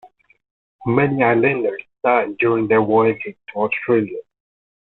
[0.87, 4.21] Many islanders died during their voyages to Australia.